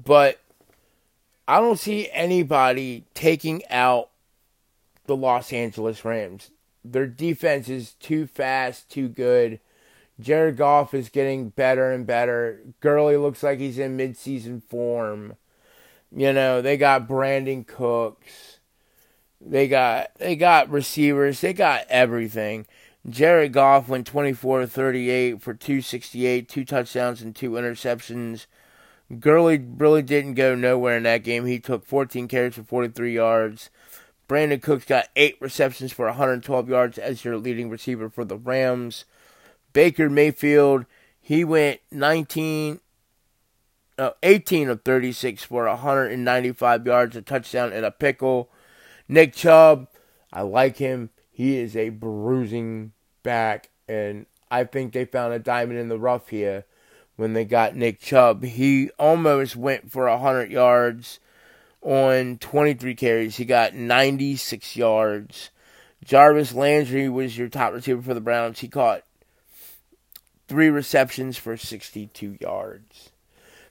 [0.03, 0.39] But
[1.47, 4.09] I don't see anybody taking out
[5.05, 6.51] the Los Angeles Rams.
[6.85, 9.59] Their defense is too fast, too good.
[10.19, 12.61] Jared Goff is getting better and better.
[12.79, 15.35] Gurley looks like he's in midseason form.
[16.15, 18.59] You know, they got Brandin Cooks.
[19.39, 21.41] They got they got receivers.
[21.41, 22.65] They got everything.
[23.09, 28.47] Jared Goff went 24 38 for 268, two touchdowns and two interceptions.
[29.19, 31.45] Gurley really didn't go nowhere in that game.
[31.45, 33.69] He took 14 carries for 43 yards.
[34.27, 39.05] Brandin Cooks got eight receptions for 112 yards as your leading receiver for the Rams.
[39.71, 40.85] Baker Mayfield,
[41.21, 42.81] he went 19,
[43.97, 48.49] uh, 18 of 36 for 195 yards, a touchdown, and a pickle.
[49.07, 49.87] Nick Chubb,
[50.33, 51.11] I like him.
[51.31, 52.91] He is a bruising
[53.27, 56.63] back, and I think they found a diamond in the rough here
[57.17, 58.41] when they got Nick Chubb.
[58.41, 61.19] He almost went for 100 yards
[61.81, 63.35] on 23 carries.
[63.35, 65.49] He got 96 yards.
[66.05, 68.59] Jarvis Landry was your top receiver for the Browns.
[68.59, 69.03] He caught
[70.47, 73.09] three receptions for 62 yards.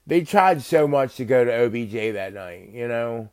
[0.07, 3.31] They tried so much to go to OBJ that night, you know.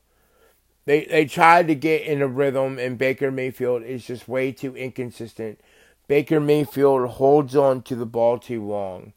[0.86, 4.76] They they tried to get in a rhythm, and Baker Mayfield is just way too
[4.76, 5.60] inconsistent
[6.08, 9.14] Baker Mayfield holds on to the ball too long.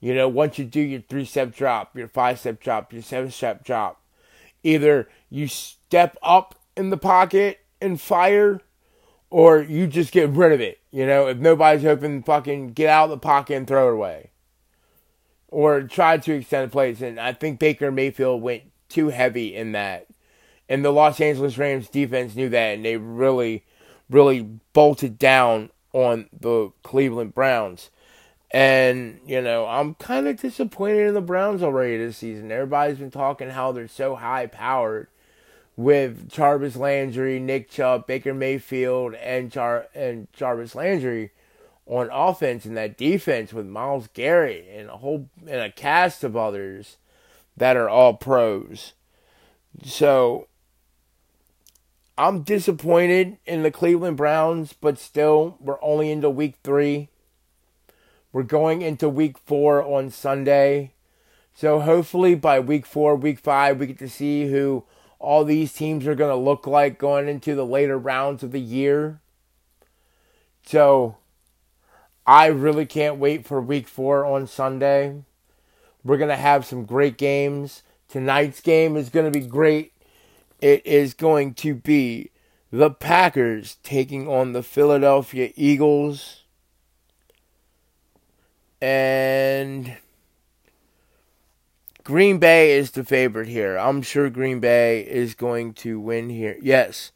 [0.00, 3.30] You know, once you do your three step drop, your five step drop, your seven
[3.30, 4.02] step drop,
[4.64, 8.60] either you step up in the pocket and fire,
[9.30, 10.80] or you just get rid of it.
[10.90, 14.30] You know, if nobody's open, fucking get out of the pocket and throw it away.
[15.48, 17.00] Or try to extend the plays.
[17.00, 20.06] And I think Baker Mayfield went too heavy in that.
[20.68, 23.64] And the Los Angeles Rams defense knew that, and they really,
[24.08, 24.40] really
[24.72, 27.90] bolted down on the Cleveland Browns.
[28.50, 32.52] And, you know, I'm kind of disappointed in the Browns already this season.
[32.52, 35.08] Everybody's been talking how they're so high powered
[35.76, 41.30] with Jarvis Landry, Nick Chubb, Baker Mayfield, and Char- and Jarvis Landry
[41.86, 46.36] on offense and that defense with Myles Garrett and a whole and a cast of
[46.36, 46.98] others
[47.56, 48.92] that are all pros.
[49.84, 50.46] So
[52.16, 57.08] I'm disappointed in the Cleveland Browns, but still we're only into week 3.
[58.32, 60.92] We're going into week 4 on Sunday.
[61.54, 64.84] So hopefully by week 4, week 5 we get to see who
[65.18, 68.60] all these teams are going to look like going into the later rounds of the
[68.60, 69.20] year.
[70.66, 71.16] So
[72.26, 75.22] I really can't wait for week four on Sunday.
[76.04, 77.82] We're going to have some great games.
[78.08, 79.91] Tonight's game is going to be great.
[80.62, 82.30] It is going to be
[82.70, 86.44] the Packers taking on the Philadelphia Eagles.
[88.80, 89.96] And
[92.04, 93.76] Green Bay is the favorite here.
[93.76, 96.56] I'm sure Green Bay is going to win here.
[96.62, 97.10] Yes,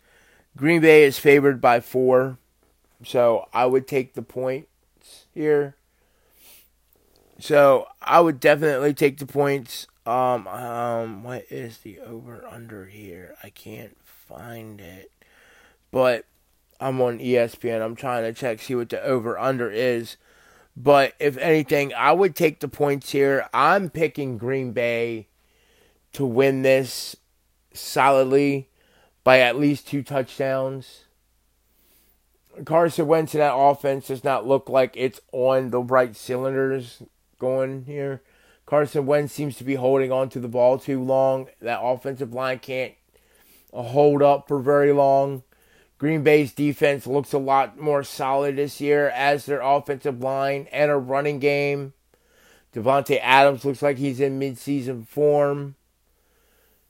[0.56, 2.38] Green Bay is favored by four.
[3.04, 5.76] So I would take the points here.
[7.38, 9.86] So I would definitely take the points.
[10.06, 13.34] Um, um, what is the over under here?
[13.42, 15.10] I can't find it,
[15.90, 16.24] but
[16.78, 17.82] I'm on ESPN.
[17.82, 20.16] I'm trying to check see what the over under is.
[20.76, 23.48] But if anything, I would take the points here.
[23.52, 25.26] I'm picking Green Bay
[26.12, 27.16] to win this
[27.72, 28.68] solidly
[29.24, 31.04] by at least two touchdowns.
[32.64, 37.02] Carson Wentz in that offense does not look like it's on the right cylinders
[37.38, 38.22] going here.
[38.66, 41.48] Carson Wentz seems to be holding on to the ball too long.
[41.60, 42.94] That offensive line can't
[43.72, 45.44] hold up for very long.
[45.98, 50.90] Green Bay's defense looks a lot more solid this year as their offensive line and
[50.90, 51.94] a running game.
[52.74, 55.76] Davante Adams looks like he's in midseason form.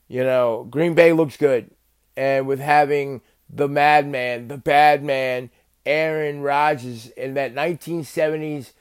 [0.09, 1.71] You know, Green Bay looks good.
[2.17, 5.51] And with having the madman, the bad man,
[5.85, 8.73] Aaron Rodgers in that 1970s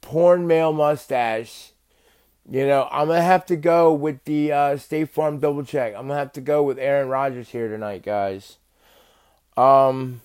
[0.00, 1.71] porn male mustache,
[2.50, 5.94] you know, I'm to have to go with the uh, State Farm double check.
[5.96, 8.58] I'm to have to go with Aaron Rodgers here tonight, guys.
[9.56, 10.22] Um,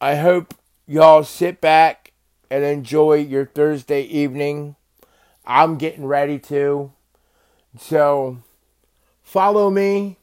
[0.00, 0.54] I hope
[0.86, 2.12] y'all sit back
[2.50, 4.76] and enjoy your Thursday evening.
[5.44, 6.92] I'm getting ready to.
[7.78, 8.38] So,
[9.22, 10.18] follow me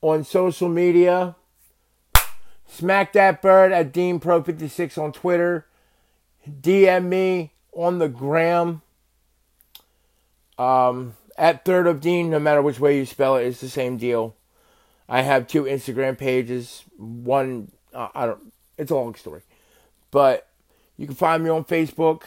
[0.00, 1.36] on social media.
[2.66, 5.66] Smack that bird at Dean Pro 56 on Twitter.
[6.48, 8.82] DM me on the gram.
[10.58, 13.96] Um, at Third of Dean, no matter which way you spell it, it's the same
[13.96, 14.36] deal.
[15.08, 16.84] I have two Instagram pages.
[16.96, 18.52] One, uh, I don't.
[18.78, 19.42] It's a long story,
[20.10, 20.48] but
[20.96, 22.22] you can find me on Facebook.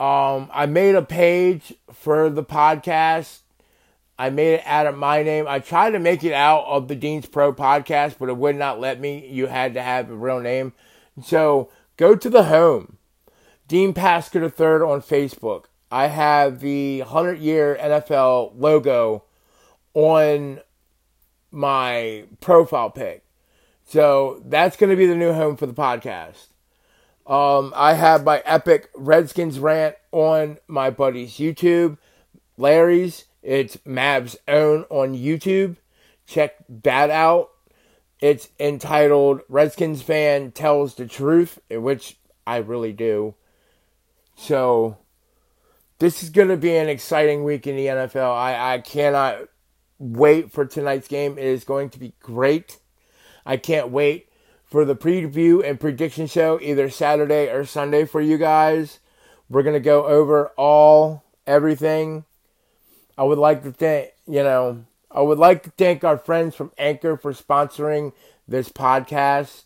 [0.00, 3.40] Um, I made a page for the podcast.
[4.18, 5.46] I made it out of my name.
[5.46, 8.80] I tried to make it out of the Dean's Pro podcast, but it would not
[8.80, 9.28] let me.
[9.28, 10.72] You had to have a real name.
[11.22, 12.96] So go to the home,
[13.66, 15.64] Dean Pasker III on Facebook.
[15.90, 19.24] I have the 100 year NFL logo
[19.94, 20.60] on
[21.50, 23.24] my profile pic.
[23.84, 26.48] So that's going to be the new home for the podcast.
[27.26, 31.98] Um, I have my epic Redskins rant on my buddy's YouTube,
[32.56, 33.24] Larry's.
[33.42, 35.76] It's Mav's own on YouTube.
[36.26, 37.50] Check that out.
[38.20, 43.34] It's entitled Redskins Fan Tells the Truth, which I really do.
[44.34, 44.98] So,
[45.98, 48.32] this is going to be an exciting week in the NFL.
[48.32, 49.48] I, I cannot
[49.98, 51.38] wait for tonight's game.
[51.38, 52.78] It is going to be great.
[53.44, 54.28] I can't wait
[54.64, 59.00] for the preview and prediction show either Saturday or Sunday for you guys.
[59.48, 62.24] We're going to go over all everything.
[63.16, 66.70] I would like to thank, you know, I would like to thank our friends from
[66.78, 68.12] Anchor for sponsoring
[68.46, 69.64] this podcast.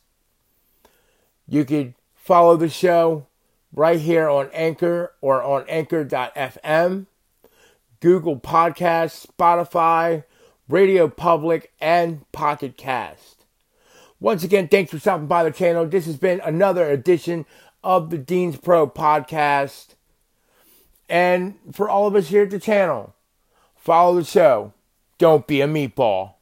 [1.48, 3.26] You could follow the show
[3.74, 7.06] right here on Anchor or on anchor.fm.
[8.00, 10.24] Google Podcasts, Spotify,
[10.68, 13.44] Radio Public, and Pocket Cast.
[14.18, 15.86] Once again, thanks for stopping by the channel.
[15.86, 17.46] This has been another edition
[17.84, 19.94] of the Dean's Pro podcast.
[21.08, 23.14] And for all of us here at the channel,
[23.76, 24.72] follow the show.
[25.18, 26.34] Don't be a meatball.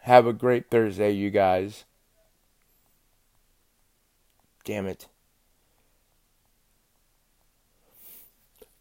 [0.00, 1.84] Have a great Thursday, you guys.
[4.64, 5.06] Damn it.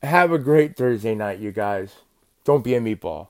[0.04, 1.96] Have a great Thursday night, you guys.
[2.44, 3.30] Don't be a meatball.